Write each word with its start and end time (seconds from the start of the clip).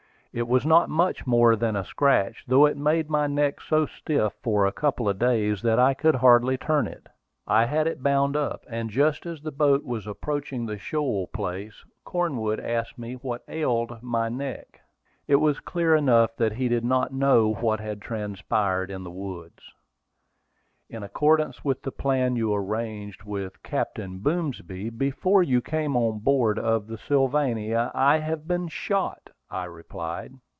It 0.33 0.47
was 0.47 0.65
not 0.65 0.89
much 0.89 1.27
more 1.27 1.57
than 1.57 1.75
a 1.75 1.83
scratch, 1.83 2.45
though 2.47 2.65
it 2.65 2.77
made 2.77 3.09
my 3.09 3.27
neck 3.27 3.59
so 3.59 3.85
stiff 3.85 4.31
for 4.41 4.65
a 4.65 4.71
couple 4.71 5.09
of 5.09 5.19
days 5.19 5.61
that 5.63 5.77
I 5.77 5.93
could 5.93 6.15
hardly 6.15 6.55
turn 6.57 6.87
it. 6.87 7.07
I 7.45 7.65
had 7.65 7.85
it 7.85 8.01
bound 8.01 8.37
up, 8.37 8.63
and 8.69 8.89
just 8.89 9.25
as 9.25 9.41
the 9.41 9.51
boat 9.51 9.83
was 9.83 10.07
approaching 10.07 10.65
the 10.65 10.77
shoal 10.77 11.27
place, 11.27 11.83
Cornwood 12.05 12.61
asked 12.61 12.97
me 12.97 13.15
what 13.15 13.43
ailed 13.49 14.01
my 14.01 14.29
neck. 14.29 14.79
It 15.27 15.35
was 15.35 15.59
clear 15.59 15.97
enough 15.97 16.37
that 16.37 16.53
he 16.53 16.69
did 16.69 16.85
not 16.85 17.11
know 17.11 17.53
what 17.55 17.81
had 17.81 18.01
transpired 18.01 18.89
in 18.89 19.03
the 19.03 19.11
woods. 19.11 19.73
"In 20.89 21.03
accordance 21.03 21.65
with 21.65 21.81
the 21.81 21.91
plan 21.91 22.37
you 22.37 22.53
arranged 22.53 23.23
with 23.23 23.61
Captain 23.63 24.19
Boomsby 24.19 24.91
before 24.97 25.43
you 25.43 25.59
came 25.59 25.97
on 25.97 26.19
board 26.19 26.57
of 26.57 26.87
the 26.87 26.97
Sylvania, 26.97 27.91
I 27.93 28.19
have 28.19 28.47
been 28.47 28.69
shot," 28.69 29.31
I 29.53 29.65
replied. 29.65 30.33